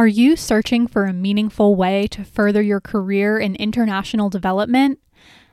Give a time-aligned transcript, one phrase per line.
[0.00, 4.98] Are you searching for a meaningful way to further your career in international development?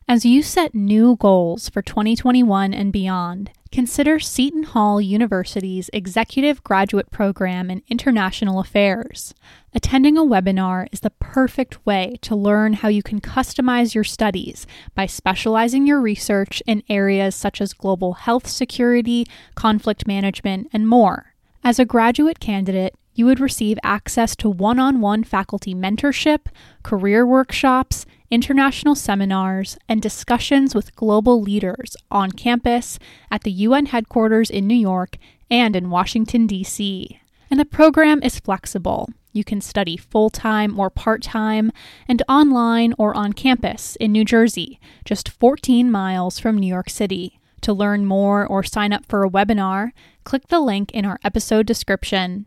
[0.07, 7.11] As you set new goals for 2021 and beyond, consider Seton Hall University's Executive Graduate
[7.11, 9.33] Program in International Affairs.
[9.73, 14.65] Attending a webinar is the perfect way to learn how you can customize your studies
[14.95, 19.25] by specializing your research in areas such as global health security,
[19.55, 21.33] conflict management, and more.
[21.65, 26.45] As a graduate candidate, you would receive access to one on one faculty mentorship,
[26.83, 32.99] career workshops, international seminars, and discussions with global leaders on campus,
[33.31, 35.17] at the UN headquarters in New York,
[35.49, 37.19] and in Washington, D.C.
[37.49, 39.09] And the program is flexible.
[39.31, 41.71] You can study full time or part time,
[42.07, 47.39] and online or on campus in New Jersey, just 14 miles from New York City.
[47.61, 49.91] To learn more or sign up for a webinar,
[50.23, 52.45] click the link in our episode description.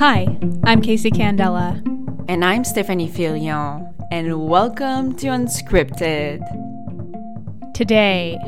[0.00, 1.76] Hi, I'm Casey Candela.
[2.26, 6.40] And I'm Stephanie Filion, and welcome to Unscripted.
[7.74, 8.38] Today,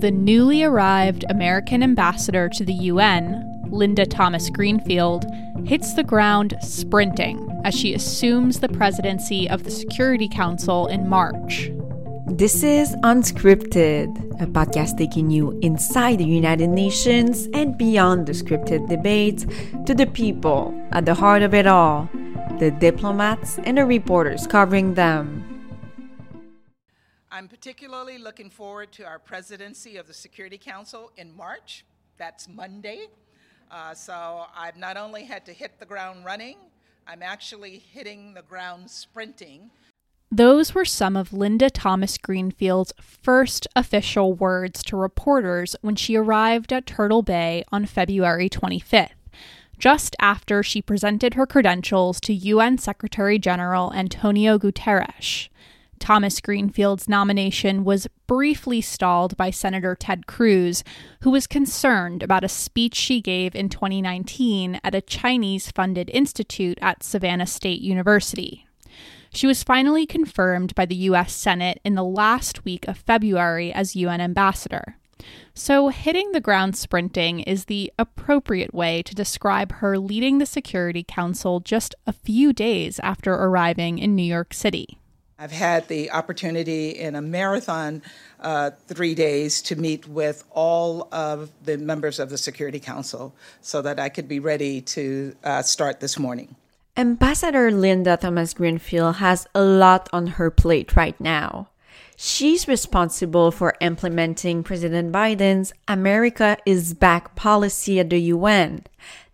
[0.00, 5.24] the newly arrived American ambassador to the UN, Linda Thomas Greenfield,
[5.64, 11.70] hits the ground sprinting as she assumes the presidency of the Security Council in March.
[12.30, 18.88] This is Unscripted, a podcast taking you inside the United Nations and beyond the scripted
[18.88, 19.46] debates
[19.84, 22.08] to the people at the heart of it all
[22.60, 25.42] the diplomats and the reporters covering them.
[27.32, 31.84] I'm particularly looking forward to our presidency of the Security Council in March.
[32.16, 33.08] That's Monday.
[33.72, 36.58] Uh, so I've not only had to hit the ground running,
[37.08, 39.72] I'm actually hitting the ground sprinting.
[40.32, 46.72] Those were some of Linda Thomas Greenfield's first official words to reporters when she arrived
[46.72, 49.10] at Turtle Bay on February 25th
[49.80, 55.48] just after she presented her credentials to UN Secretary General Antonio Guterres.
[55.98, 60.84] Thomas Greenfield's nomination was briefly stalled by Senator Ted Cruz,
[61.22, 66.78] who was concerned about a speech she gave in 2019 at a Chinese funded institute
[66.80, 68.66] at Savannah State University.
[69.32, 71.32] She was finally confirmed by the U.S.
[71.32, 74.96] Senate in the last week of February as UN ambassador.
[75.54, 81.04] So, hitting the ground sprinting is the appropriate way to describe her leading the Security
[81.06, 84.98] Council just a few days after arriving in New York City.
[85.38, 88.02] I've had the opportunity in a marathon
[88.40, 93.80] uh, three days to meet with all of the members of the Security Council so
[93.82, 96.56] that I could be ready to uh, start this morning.
[96.96, 101.68] Ambassador Linda Thomas Greenfield has a lot on her plate right now.
[102.16, 108.84] She's responsible for implementing President Biden's America is Back policy at the UN.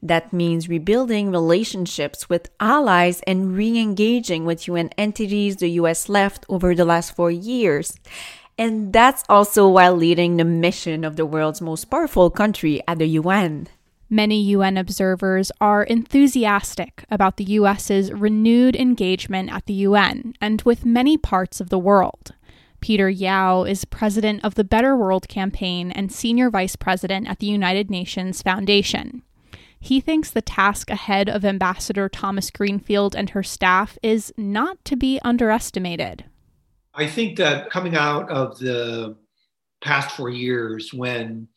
[0.00, 6.46] That means rebuilding relationships with allies and re engaging with UN entities the US left
[6.48, 7.98] over the last four years.
[8.56, 13.08] And that's also while leading the mission of the world's most powerful country at the
[13.20, 13.66] UN.
[14.08, 20.84] Many UN observers are enthusiastic about the US's renewed engagement at the UN and with
[20.84, 22.32] many parts of the world.
[22.80, 27.46] Peter Yeo is president of the Better World Campaign and senior vice president at the
[27.46, 29.22] United Nations Foundation.
[29.80, 34.94] He thinks the task ahead of Ambassador Thomas Greenfield and her staff is not to
[34.96, 36.24] be underestimated.
[36.94, 39.16] I think that coming out of the
[39.82, 41.48] past four years, when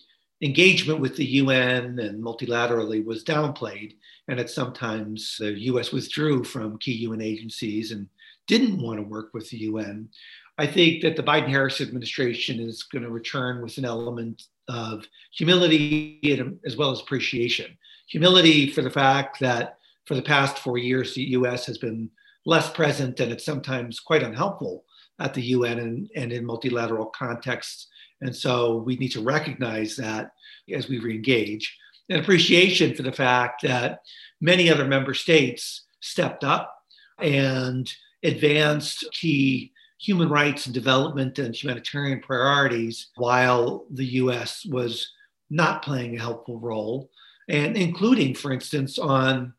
[0.42, 3.96] engagement with the UN and multilaterally was downplayed,
[4.28, 8.08] and at sometimes the US withdrew from key UN agencies and
[8.48, 10.10] didn't want to work with the UN,
[10.58, 15.06] I think that the Biden Harris administration is going to return with an element of
[15.32, 16.20] humility
[16.66, 17.78] as well as appreciation.
[18.08, 22.10] Humility for the fact that for the past four years, the US has been
[22.46, 24.84] less present and it's sometimes quite unhelpful
[25.20, 27.88] at the UN and, and in multilateral contexts.
[28.22, 30.32] And so we need to recognize that
[30.74, 31.66] as we reengage.
[32.10, 34.02] And appreciation for the fact that
[34.42, 36.76] many other member states stepped up
[37.20, 37.92] and
[38.24, 45.12] advanced key human rights and development and humanitarian priorities while the US was
[45.50, 47.10] not playing a helpful role,
[47.50, 49.54] and including, for instance, on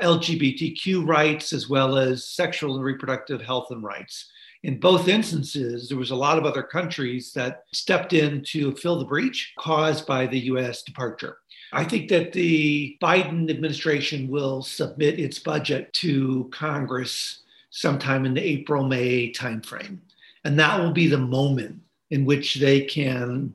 [0.00, 4.30] LGBTQ rights as well as sexual and reproductive health and rights.
[4.66, 8.98] In both instances, there was a lot of other countries that stepped in to fill
[8.98, 11.38] the breach caused by the US departure.
[11.72, 18.42] I think that the Biden administration will submit its budget to Congress sometime in the
[18.42, 19.98] April May timeframe.
[20.44, 21.80] And that will be the moment
[22.10, 23.54] in which they can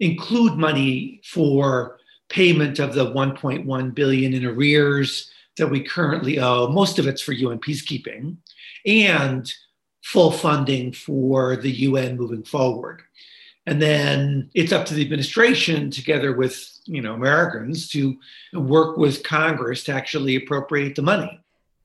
[0.00, 1.98] include money for
[2.30, 6.68] payment of the 1.1 billion in arrears that we currently owe.
[6.68, 8.36] Most of it's for UN peacekeeping
[8.86, 9.52] and
[10.06, 13.02] full funding for the UN moving forward.
[13.66, 16.54] And then it's up to the administration, together with
[16.84, 18.16] you know Americans, to
[18.52, 21.40] work with Congress to actually appropriate the money.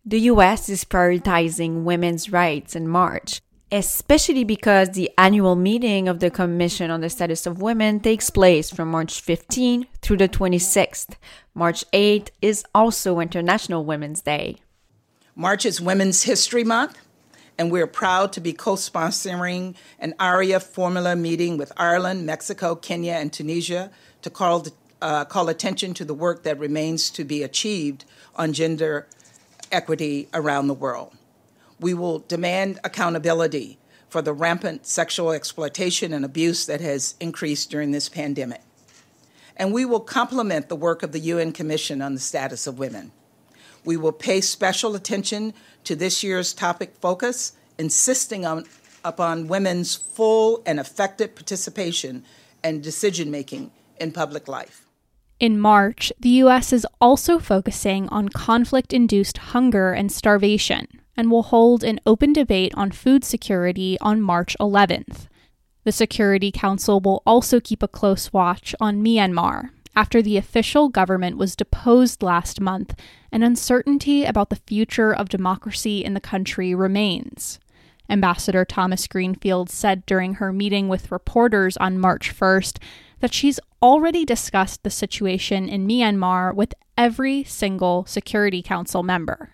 [0.05, 3.41] The US is prioritizing women's rights in March,
[3.71, 8.69] especially because the annual meeting of the Commission on the Status of Women takes place
[8.69, 11.15] from March 15 through the 26th.
[11.55, 14.57] March 8 is also International Women's Day.
[15.35, 16.99] March is Women's History Month
[17.61, 23.13] and we're proud to be co sponsoring an Arria formula meeting with Ireland, Mexico, Kenya,
[23.13, 23.91] and Tunisia
[24.23, 24.65] to call,
[24.99, 28.03] uh, call attention to the work that remains to be achieved
[28.35, 29.05] on gender
[29.71, 31.13] equity around the world.
[31.79, 33.77] We will demand accountability
[34.09, 38.61] for the rampant sexual exploitation and abuse that has increased during this pandemic.
[39.55, 43.11] And we will complement the work of the UN Commission on the Status of Women.
[43.83, 45.53] We will pay special attention
[45.85, 48.65] to this year's topic focus, insisting on,
[49.03, 52.23] upon women's full and effective participation
[52.63, 54.85] and decision making in public life.
[55.39, 56.71] In March, the U.S.
[56.71, 60.87] is also focusing on conflict induced hunger and starvation
[61.17, 65.27] and will hold an open debate on food security on March 11th.
[65.83, 71.37] The Security Council will also keep a close watch on Myanmar after the official government
[71.37, 72.95] was deposed last month
[73.31, 77.59] and uncertainty about the future of democracy in the country remains.
[78.09, 82.77] Ambassador Thomas Greenfield said during her meeting with reporters on March 1st
[83.21, 89.51] that she's already discussed the situation in Myanmar with every single Security Council member.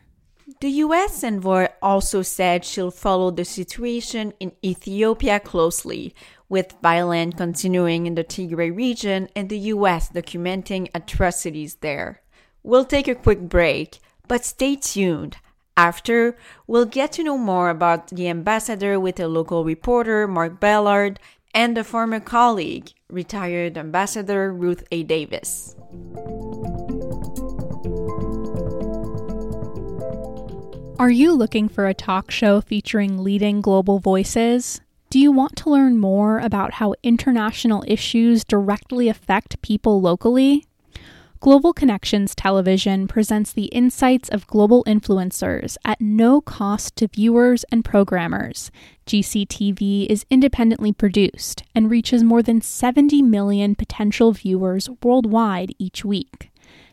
[0.61, 6.15] The US envoy also said she'll follow the situation in Ethiopia closely,
[6.49, 12.21] with violence continuing in the Tigray region and the US documenting atrocities there.
[12.67, 15.37] We'll take a quick break, but stay tuned.
[15.77, 16.35] After,
[16.67, 21.17] we'll get to know more about the ambassador with a local reporter, Mark Ballard,
[21.53, 25.03] and a former colleague, retired Ambassador Ruth A.
[25.03, 25.77] Davis.
[30.99, 34.81] Are you looking for a talk show featuring leading global voices?
[35.09, 40.65] Do you want to learn more about how international issues directly affect people locally?
[41.39, 47.85] Global Connections Television presents the insights of global influencers at no cost to viewers and
[47.85, 48.71] programmers.
[49.05, 56.49] GCTV is independently produced and reaches more than 70 million potential viewers worldwide each week.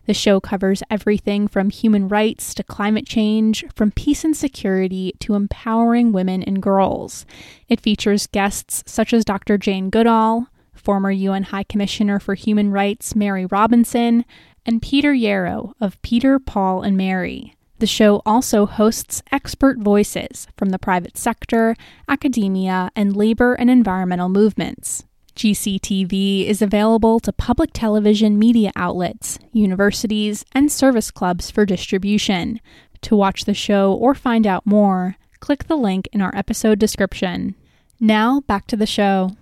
[0.06, 5.34] The show covers everything from human rights to climate change, from peace and security to
[5.34, 7.24] empowering women and girls.
[7.70, 9.56] It features guests such as Dr.
[9.56, 10.48] Jane Goodall,
[10.84, 14.24] former UN High Commissioner for Human Rights Mary Robinson,
[14.66, 17.54] and Peter Yarrow of Peter, Paul, and Mary.
[17.78, 21.74] The show also hosts expert voices from the private sector,
[22.08, 25.04] academia, and labor and environmental movements.
[25.34, 32.60] GCTV is available to public television media outlets, universities, and service clubs for distribution.
[33.02, 37.56] To watch the show or find out more, click the link in our episode description.
[37.98, 39.32] Now, back to the show.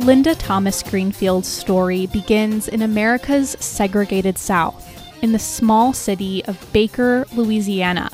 [0.00, 4.86] Linda Thomas Greenfield's story begins in America's segregated South,
[5.22, 8.08] in the small city of Baker, Louisiana,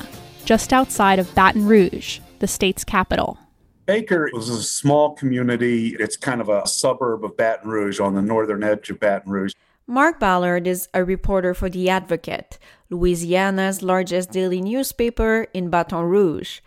[0.45, 3.37] just outside of Baton Rouge, the state's capital.
[3.85, 5.95] Baker was a small community.
[5.99, 9.53] It's kind of a suburb of Baton Rouge on the northern edge of Baton Rouge.
[9.85, 12.57] Mark Ballard is a reporter for The Advocate,
[12.89, 16.61] Louisiana's largest daily newspaper in Baton Rouge.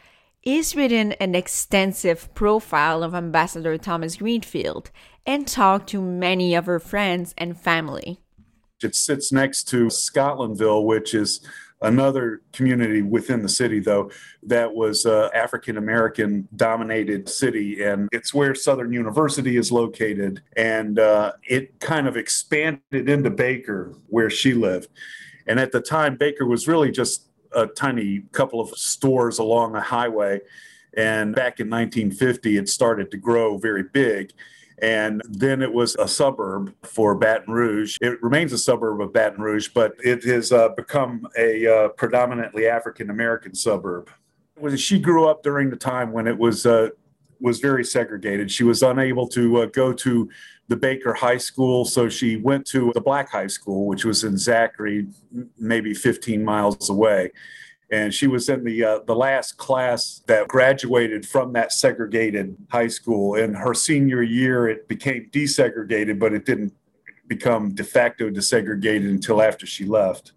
[0.48, 4.90] He's written an extensive profile of Ambassador Thomas Greenfield
[5.26, 8.22] and talked to many of her friends and family.
[8.82, 11.46] It sits next to Scotlandville, which is
[11.82, 14.10] another community within the city though
[14.42, 17.84] that was uh, african american dominated city.
[17.84, 20.42] And it's where southern university is located.
[20.56, 24.88] And uh, it kind of expanded into baker where she lived.
[25.46, 29.80] And at the time baker was really just a tiny couple of stores along a
[29.80, 30.40] highway
[30.96, 34.32] and back in 1950 it started to grow very big
[34.80, 37.96] and then it was a suburb for Baton Rouge.
[38.00, 42.68] It remains a suburb of Baton Rouge, but it has uh, become a uh, predominantly
[42.68, 44.10] African American suburb.
[44.76, 46.90] She grew up during the time when it was uh,
[47.40, 48.50] was very segregated.
[48.50, 50.28] She was unable to uh, go to
[50.68, 54.36] the Baker High School, so she went to the Black High School, which was in
[54.36, 55.06] Zachary,
[55.58, 57.30] maybe 15 miles away
[57.90, 62.88] and she was in the uh, the last class that graduated from that segregated high
[62.88, 63.34] school.
[63.34, 66.74] In her senior year, it became desegregated, but it didn't
[67.26, 70.32] become de facto desegregated until after she left.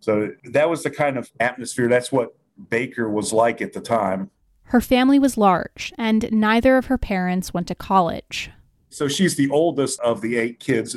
[0.00, 1.88] So that was the kind of atmosphere.
[1.88, 2.36] That's what
[2.70, 4.30] Baker was like at the time.
[4.64, 8.50] Her family was large, and neither of her parents went to college.
[8.94, 10.96] So she's the oldest of the eight kids.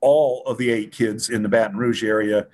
[0.00, 2.46] All of the eight kids in the Baton Rouge area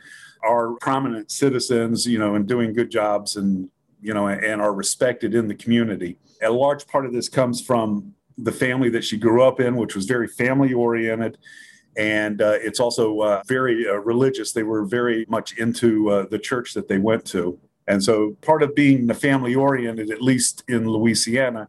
[0.42, 3.70] are prominent citizens, you know, and doing good jobs and,
[4.00, 6.18] you know, and are respected in the community.
[6.42, 9.94] A large part of this comes from the family that she grew up in, which
[9.94, 11.38] was very family oriented.
[11.96, 14.50] And uh, it's also uh, very uh, religious.
[14.50, 17.56] They were very much into uh, the church that they went to.
[17.86, 21.68] And so part of being the family oriented, at least in Louisiana,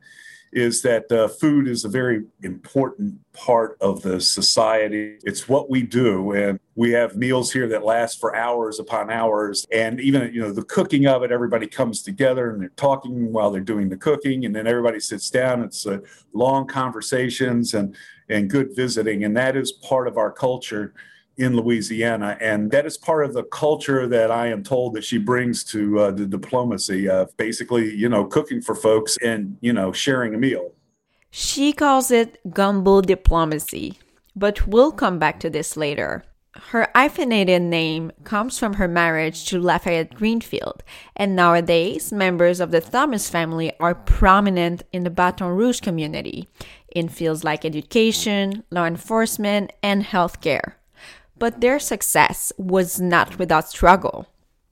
[0.57, 5.19] is that uh, food is a very important part of the society.
[5.23, 9.67] It's what we do, and we have meals here that last for hours upon hours.
[9.71, 13.51] And even you know the cooking of it, everybody comes together and they're talking while
[13.51, 15.61] they're doing the cooking, and then everybody sits down.
[15.61, 15.99] It's uh,
[16.33, 17.95] long conversations and
[18.27, 20.95] and good visiting, and that is part of our culture
[21.37, 22.37] in Louisiana.
[22.41, 25.99] And that is part of the culture that I am told that she brings to
[25.99, 30.37] uh, the diplomacy of basically, you know, cooking for folks and, you know, sharing a
[30.37, 30.73] meal.
[31.29, 33.99] She calls it gumbo diplomacy,
[34.35, 36.23] but we'll come back to this later.
[36.71, 40.81] Her hyphenated name comes from her marriage to Lafayette Greenfield,
[41.15, 46.49] and nowadays members of the Thomas family are prominent in the Baton Rouge community
[46.95, 50.73] in fields like education, law enforcement, and healthcare
[51.39, 54.27] but their success was not without struggle.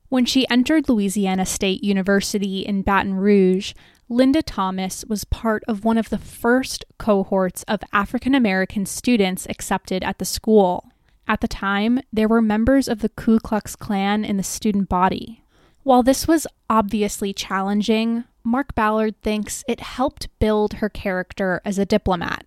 [0.10, 3.74] When she entered Louisiana State University in Baton Rouge,
[4.08, 10.04] Linda Thomas was part of one of the first cohorts of African American students accepted
[10.04, 10.92] at the school.
[11.28, 15.44] At the time, there were members of the Ku Klux Klan in the student body.
[15.82, 21.86] While this was obviously challenging, Mark Ballard thinks it helped build her character as a
[21.86, 22.46] diplomat.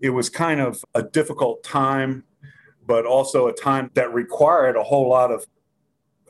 [0.00, 2.24] It was kind of a difficult time
[2.86, 5.46] but also a time that required a whole lot of,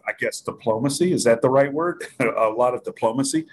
[0.06, 1.12] I guess, diplomacy.
[1.12, 2.04] Is that the right word?
[2.20, 3.46] a lot of diplomacy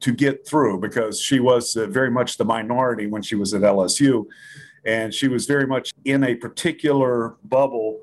[0.00, 3.62] to get through because she was uh, very much the minority when she was at
[3.62, 4.24] LSU.
[4.84, 8.00] And she was very much in a particular bubble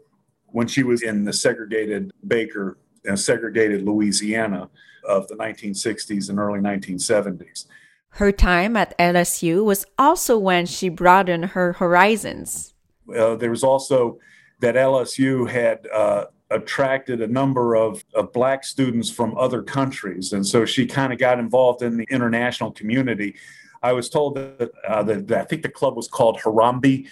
[0.47, 4.69] when she was in the segregated Baker and uh, segregated Louisiana
[5.07, 7.65] of the 1960s and early 1970s.
[8.09, 12.73] Her time at LSU was also when she broadened her horizons.
[13.15, 14.19] Uh, there was also
[14.59, 20.33] that LSU had uh, attracted a number of, of black students from other countries.
[20.33, 23.35] And so she kind of got involved in the international community.
[23.83, 27.07] I was told that, uh, that, that I think the club was called Harambee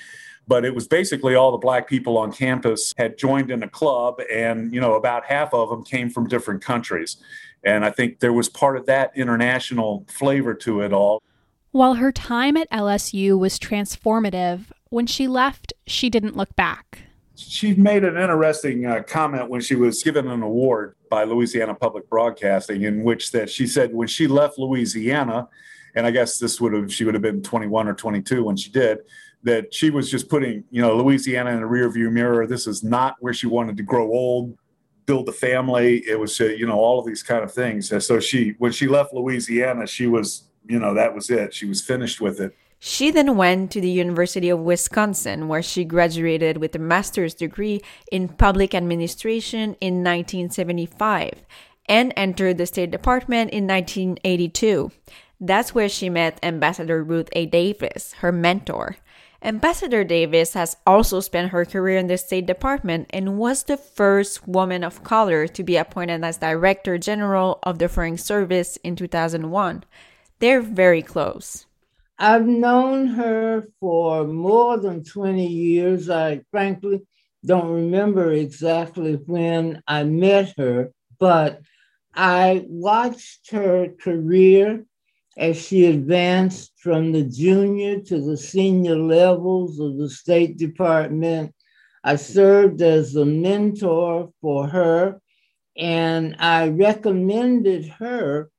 [0.47, 4.21] but it was basically all the black people on campus had joined in a club
[4.31, 7.17] and you know about half of them came from different countries
[7.63, 11.21] and i think there was part of that international flavor to it all
[11.71, 17.03] while her time at lsu was transformative when she left she didn't look back
[17.35, 22.09] she made an interesting uh, comment when she was given an award by Louisiana Public
[22.09, 25.47] Broadcasting, in which that she said when she left Louisiana,
[25.95, 28.69] and I guess this would have she would have been 21 or 22 when she
[28.69, 28.99] did,
[29.43, 32.47] that she was just putting you know Louisiana in a rearview mirror.
[32.47, 34.57] This is not where she wanted to grow old,
[35.05, 36.03] build a family.
[36.07, 37.89] It was uh, you know all of these kind of things.
[38.05, 41.53] so she when she left Louisiana, she was you know that was it.
[41.53, 42.55] She was finished with it.
[42.79, 47.81] She then went to the University of Wisconsin, where she graduated with a master's degree
[48.11, 51.45] in public administration in 1975
[51.87, 54.91] and entered the State Department in 1982.
[55.39, 57.45] That's where she met Ambassador Ruth A.
[57.45, 58.97] Davis, her mentor.
[59.41, 64.47] Ambassador Davis has also spent her career in the State Department and was the first
[64.47, 69.83] woman of color to be appointed as Director General of the Foreign Service in 2001.
[70.39, 71.64] They're very close.
[72.17, 76.09] I've known her for more than 20 years.
[76.09, 77.01] I frankly
[77.45, 81.61] don't remember exactly when I met her, but
[82.13, 84.85] I watched her career
[85.37, 91.53] as she advanced from the junior to the senior levels of the State Department.
[92.05, 95.19] I served as a mentor for her,
[95.75, 98.49] and I recommended her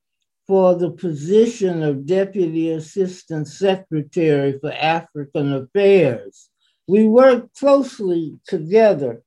[0.47, 6.51] for the position of Deputy Assistant Secretary for African Affairs.
[6.87, 9.23] We worked closely together.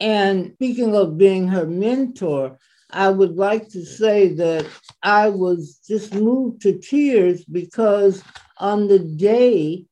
[0.00, 2.58] And speaking of being her mentor,
[2.90, 4.66] I would like to say that
[5.02, 8.22] I was just moved to tears because
[8.58, 9.84] on the day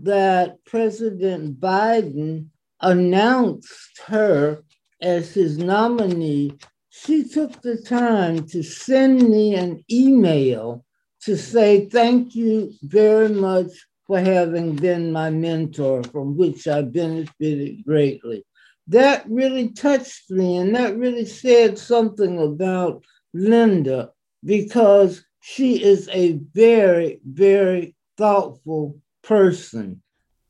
[0.00, 2.46] that President Biden
[2.80, 4.62] announced her
[5.00, 6.56] as his nominee
[6.96, 10.84] she took the time to send me an email
[11.20, 13.70] to say thank you very much
[14.06, 18.44] for having been my mentor, from which I benefited greatly.
[18.86, 24.10] That really touched me, and that really said something about Linda
[24.44, 30.00] because she is a very, very thoughtful person.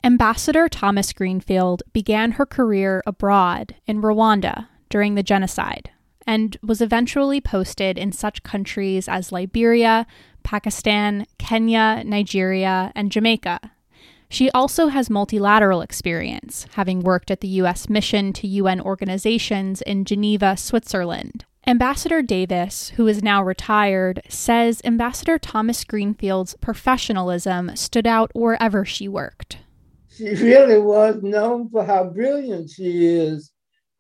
[0.02, 5.90] Ambassador Thomas Greenfield began her career abroad in Rwanda during the genocide
[6.26, 10.06] and was eventually posted in such countries as Liberia,
[10.42, 13.60] Pakistan, Kenya, Nigeria, and Jamaica.
[14.28, 17.88] She also has multilateral experience, having worked at the U.S.
[17.88, 21.44] mission to UN organizations in Geneva, Switzerland.
[21.66, 29.08] Ambassador Davis, who is now retired, says Ambassador Thomas Greenfield's professionalism stood out wherever she
[29.08, 29.58] worked.
[30.10, 33.50] She really was known for how brilliant she is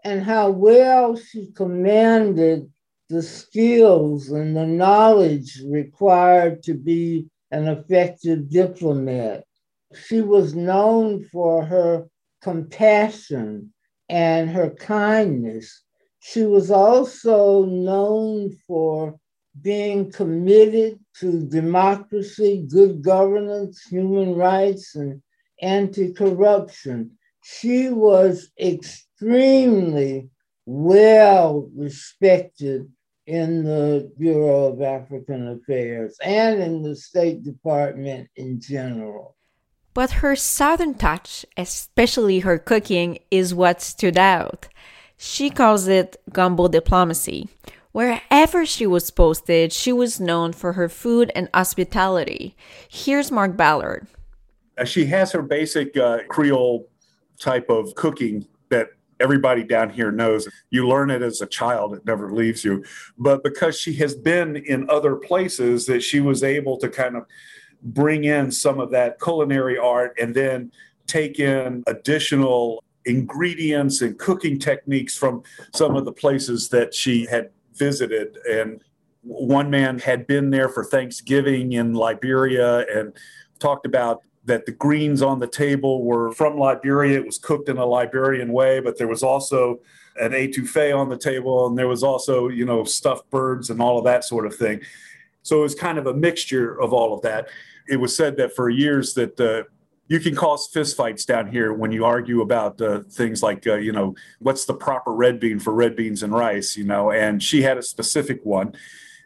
[0.04, 2.70] and how well she commanded
[3.08, 9.44] the skills and the knowledge required to be an effective diplomat.
[9.94, 12.06] She was known for her
[12.42, 13.72] compassion
[14.08, 15.82] and her kindness.
[16.20, 19.18] She was also known for
[19.62, 25.22] being committed to democracy, good governance, human rights, and
[25.62, 27.12] anti corruption.
[27.44, 29.03] She was extremely
[30.66, 32.90] well respected
[33.26, 39.36] in the Bureau of African Affairs and in the State Department in general.
[39.94, 44.68] But her Southern touch, especially her cooking, is what stood out.
[45.16, 47.48] She calls it gumbo diplomacy.
[47.92, 52.56] Wherever she was posted, she was known for her food and hospitality.
[52.88, 54.08] Here's Mark Ballard.
[54.84, 56.88] She has her basic uh, Creole
[57.38, 58.88] type of cooking that
[59.20, 60.48] everybody down here knows.
[60.70, 62.84] You learn it as a child, it never leaves you.
[63.18, 67.26] But because she has been in other places, that she was able to kind of
[67.82, 70.72] bring in some of that culinary art and then
[71.06, 75.42] take in additional ingredients and cooking techniques from
[75.74, 78.38] some of the places that she had visited.
[78.50, 78.82] And
[79.22, 83.12] one man had been there for Thanksgiving in Liberia and
[83.58, 87.18] talked about that the greens on the table were from Liberia.
[87.18, 89.80] It was cooked in a Liberian way, but there was also
[90.20, 93.98] an etouffee on the table, and there was also, you know, stuffed birds and all
[93.98, 94.80] of that sort of thing.
[95.42, 97.48] So it was kind of a mixture of all of that.
[97.88, 99.64] It was said that for years that uh,
[100.08, 103.92] you can cause fistfights down here when you argue about uh, things like, uh, you
[103.92, 107.62] know, what's the proper red bean for red beans and rice, you know, and she
[107.62, 108.74] had a specific one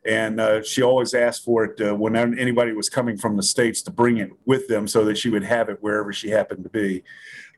[0.07, 3.83] and uh, she always asked for it uh, when anybody was coming from the states
[3.83, 6.71] to bring it with them so that she would have it wherever she happened to
[6.71, 7.03] be.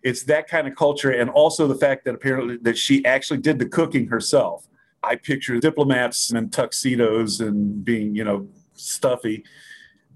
[0.02, 3.58] It's that kind of culture and also the fact that apparently that she actually did
[3.58, 4.66] the cooking herself.
[5.02, 9.44] I picture diplomats in tuxedos and being you know stuffy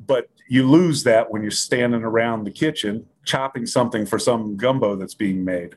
[0.06, 4.96] but you lose that when you're standing around the kitchen chopping something for some gumbo
[4.96, 5.74] that's being made.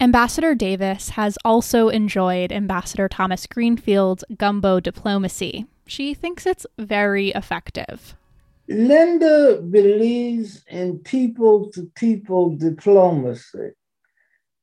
[0.00, 8.14] Ambassador Davis has also enjoyed Ambassador Thomas Greenfield's gumbo diplomacy, she thinks it's very effective.
[8.68, 13.70] Linda believes in people to people diplomacy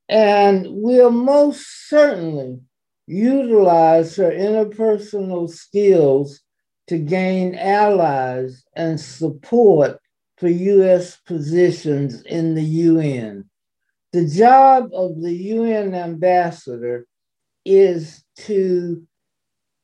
[0.10, 2.60] and will most certainly
[3.08, 6.42] utilize her interpersonal skills
[6.88, 10.00] to gain allies and support
[10.38, 11.18] for U.S.
[11.26, 13.50] positions in the UN.
[14.12, 17.08] The job of the UN ambassador
[17.66, 19.08] is to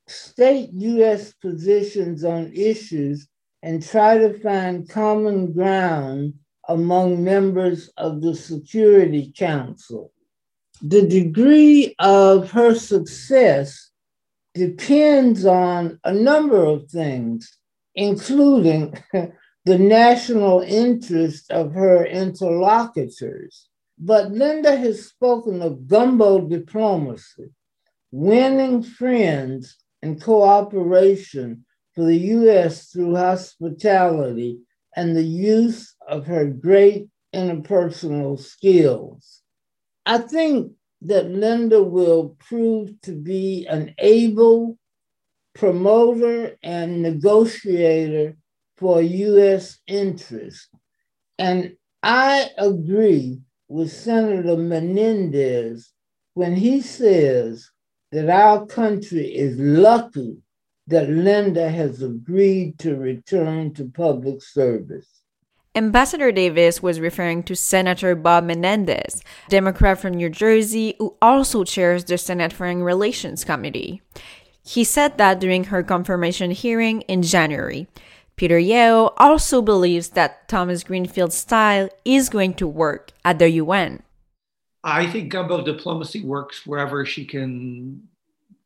[0.09, 1.33] state U.S.
[1.33, 3.27] positions on issues
[3.61, 6.33] and try to find common ground
[6.67, 10.11] among members of the Security Council.
[10.81, 13.89] The degree of her success
[14.53, 17.57] depends on a number of things,
[17.95, 18.97] including
[19.65, 23.67] the national interest of her interlocutors.
[23.97, 27.51] But Linda has spoken of gumbo diplomacy,
[28.11, 32.87] winning friends and cooperation for the U.S.
[32.87, 34.59] through hospitality
[34.95, 39.41] and the use of her great interpersonal skills.
[40.05, 44.77] I think that Linda will prove to be an able
[45.53, 48.35] promoter and negotiator
[48.77, 49.79] for U.S.
[49.87, 50.69] interests.
[51.37, 55.91] And I agree with Senator Menendez
[56.33, 57.69] when he says
[58.11, 60.37] that our country is lucky
[60.87, 65.07] that Linda has agreed to return to public service.
[65.75, 72.03] Ambassador Davis was referring to Senator Bob Menendez, Democrat from New Jersey, who also chairs
[72.03, 74.01] the Senate Foreign Relations Committee.
[74.63, 77.87] He said that during her confirmation hearing in January.
[78.35, 84.01] Peter Yeo also believes that Thomas Greenfield's style is going to work at the UN.
[84.83, 88.07] I think gumbo diplomacy works wherever she can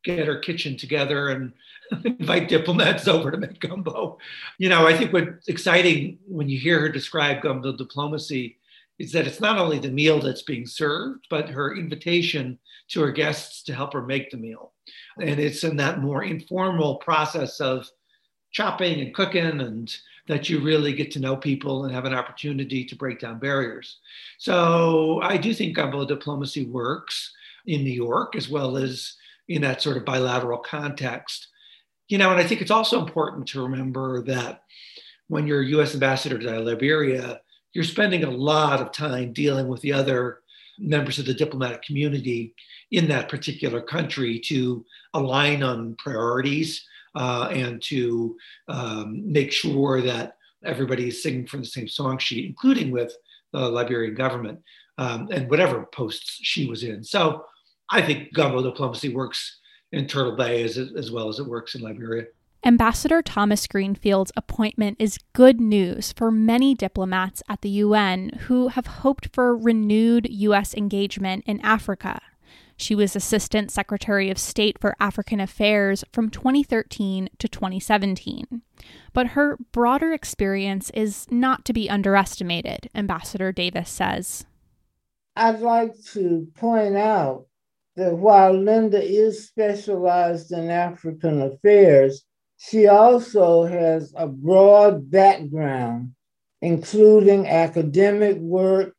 [0.04, 1.54] get her kitchen together and
[2.06, 4.18] invite diplomats over to make gumbo.
[4.58, 8.58] You know, I think what's exciting when you hear her describe gumbo diplomacy
[9.00, 13.12] is that it's not only the meal that's being served, but her invitation to her
[13.12, 14.72] guests to help her make the meal.
[15.20, 17.90] And it's in that more informal process of
[18.54, 19.96] chopping and cooking and
[20.28, 23.98] that you really get to know people and have an opportunity to break down barriers.
[24.38, 27.34] So I do think gumbo diplomacy works
[27.66, 29.16] in New York as well as
[29.50, 31.48] in that sort of bilateral context.
[32.08, 34.64] You know, and I think it's also important to remember that
[35.28, 37.42] when you're US ambassador to Liberia,
[37.74, 40.40] you're spending a lot of time dealing with the other
[40.80, 42.54] members of the diplomatic community
[42.92, 46.86] in that particular country to align on priorities
[47.16, 52.46] uh, and to um, make sure that everybody is singing from the same song sheet,
[52.46, 53.14] including with
[53.52, 54.60] the Liberian government
[54.98, 57.04] um, and whatever posts she was in.
[57.04, 57.46] So
[57.90, 59.60] I think gumbo diplomacy works
[59.92, 62.26] in Turtle Bay as, as well as it works in Liberia.
[62.66, 68.88] Ambassador Thomas Greenfield's appointment is good news for many diplomats at the UN who have
[68.88, 70.74] hoped for renewed U.S.
[70.74, 72.22] engagement in Africa.
[72.76, 78.62] She was Assistant Secretary of State for African Affairs from 2013 to 2017.
[79.14, 84.46] But her broader experience is not to be underestimated, Ambassador Davis says.
[85.36, 87.46] I'd like to point out
[87.96, 92.24] that while Linda is specialized in African affairs,
[92.58, 96.14] she also has a broad background,
[96.62, 98.96] including academic work,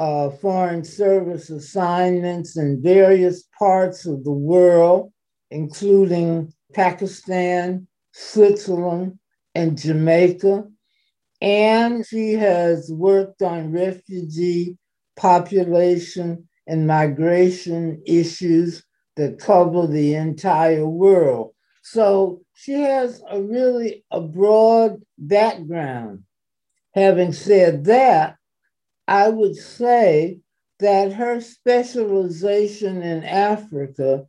[0.00, 5.12] uh, foreign service assignments in various parts of the world,
[5.50, 9.18] including Pakistan, Switzerland,
[9.54, 10.64] and Jamaica.
[11.42, 14.78] And she has worked on refugee
[15.16, 18.82] population and migration issues
[19.16, 21.52] that cover the entire world.
[21.82, 26.20] So she has a really a broad background.
[26.94, 28.36] Having said that,
[29.10, 30.38] I would say
[30.78, 34.26] that her specialization in Africa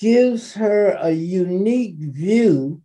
[0.00, 2.82] gives her a unique view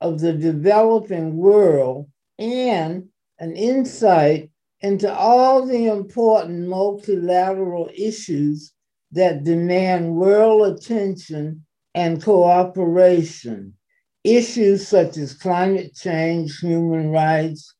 [0.00, 4.50] of the developing world and an insight
[4.80, 8.72] into all the important multilateral issues
[9.12, 13.74] that demand world attention and cooperation.
[14.24, 17.76] Issues such as climate change, human rights,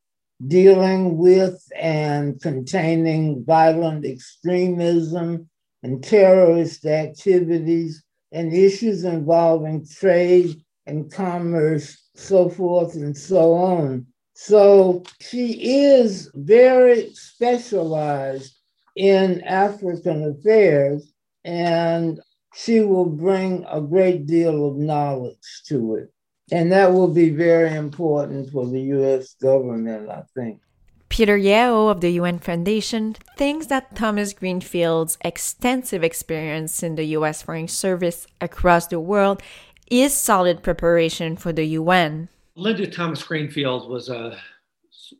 [0.46, 5.48] dealing with and containing violent extremism
[5.82, 14.06] and terrorist activities and issues involving trade and commerce, so forth and so on.
[14.34, 18.56] So she is very specialized
[18.96, 21.12] in African affairs
[21.44, 22.20] and
[22.54, 26.12] she will bring a great deal of knowledge to it.
[26.52, 30.60] And that will be very important for the US government, I think.
[31.08, 37.42] Peter Yeo of the UN Foundation thinks that Thomas Greenfield's extensive experience in the US
[37.42, 39.42] Foreign Service across the world
[39.90, 42.28] is solid preparation for the UN.
[42.54, 44.38] Linda Thomas Greenfield was a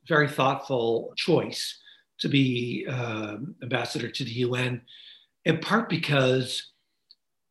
[0.07, 1.79] very thoughtful choice
[2.21, 4.83] to be uh, ambassador to the UN,
[5.45, 6.71] in part because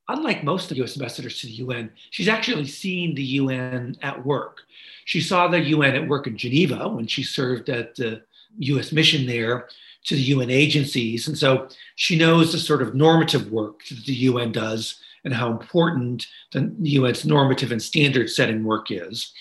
[0.10, 4.26] unlike most of the US ambassadors to the UN, she's actually seen the UN at
[4.26, 4.62] work.
[5.06, 8.22] She saw the UN at work in Geneva when she served at the
[8.58, 9.69] US mission there
[10.06, 11.28] to the UN agencies.
[11.28, 15.52] And so she knows the sort of normative work that the UN does and how
[15.52, 19.32] important the UN's normative and standard setting work is.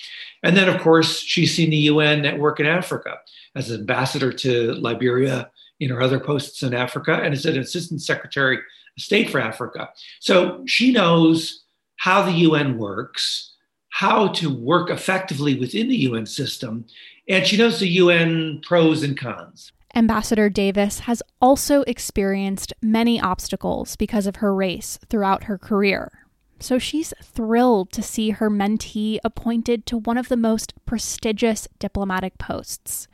[0.43, 3.19] And then, of course, she's seen the UN at work in Africa
[3.55, 5.51] as an ambassador to Liberia
[5.81, 8.59] in her other posts in Africa and as an assistant secretary
[8.99, 9.91] state for Africa.
[10.21, 11.65] So she knows
[11.97, 13.55] how the UN works,
[13.91, 16.87] how to work effectively within the UN system,
[17.29, 19.73] and she knows the UN pros and cons.
[19.95, 26.13] Ambassador Davis has also experienced many obstacles because of her race throughout her career.
[26.61, 32.37] So she's thrilled to see her mentee appointed to one of the most prestigious diplomatic
[32.39, 33.09] posts.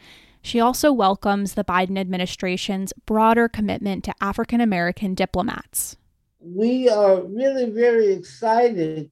[0.44, 5.96] She also welcomes the Biden administration's broader commitment to African American diplomats.
[6.38, 9.10] We are really very excited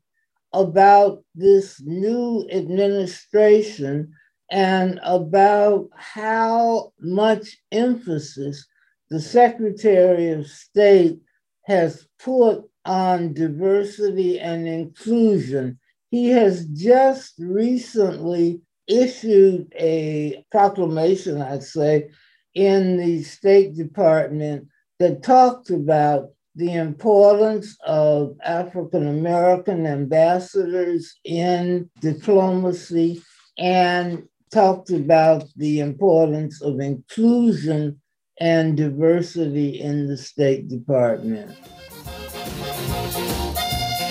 [0.52, 4.12] about this new administration
[4.50, 8.66] and about how much emphasis
[9.08, 11.18] the Secretary of State
[11.62, 15.78] has put on diversity and inclusion.
[16.10, 22.10] He has just recently issued a proclamation, I'd say,
[22.54, 24.68] in the State Department
[24.98, 33.22] that talked about the importance of African American ambassadors in diplomacy
[33.58, 37.98] and talked about the importance of inclusion
[38.38, 41.56] and diversity in the State Department.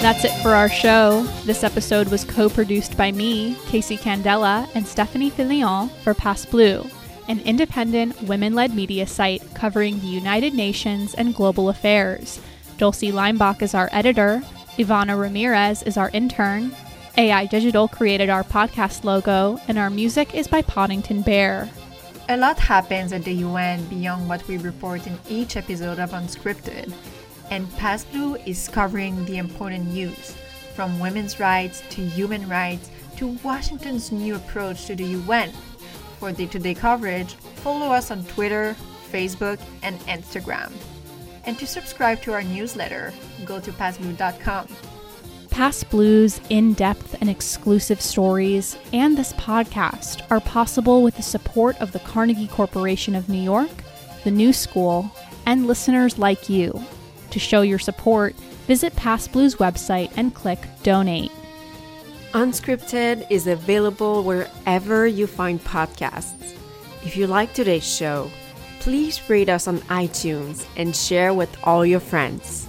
[0.02, 1.22] That's it for our show.
[1.46, 6.92] This episode was co produced by me, Casey Candela, and Stephanie Filion for PassBlue,
[7.28, 12.42] an independent women led media site covering the United Nations and global affairs.
[12.80, 14.42] Dulcie Leimbach is our editor,
[14.76, 16.76] Ivana Ramirez is our intern,
[17.16, 21.70] AI Digital created our podcast logo, and our music is by Poddington Bear.
[22.28, 26.92] A lot happens at the UN beyond what we report in each episode of Unscripted
[27.52, 30.36] and PassBlue is covering the important news
[30.74, 35.52] from women's rights to human rights to Washington's new approach to the UN.
[36.20, 38.76] For day to day coverage, follow us on Twitter,
[39.12, 40.72] Facebook, and Instagram.
[41.46, 43.14] And to subscribe to our newsletter,
[43.46, 44.68] go to passblue.com.
[45.50, 51.92] PassBlue's in depth and exclusive stories and this podcast are possible with the support of
[51.92, 53.84] the Carnegie Corporation of New York,
[54.24, 55.12] the New School,
[55.46, 56.82] and listeners like you.
[57.32, 58.36] To show your support,
[58.68, 61.32] visit PassBlue's website and click Donate.
[62.34, 66.56] Unscripted is available wherever you find podcasts.
[67.04, 68.30] If you like today's show,
[68.80, 72.68] please rate us on iTunes and share with all your friends.